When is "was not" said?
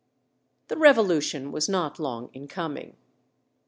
1.51-1.99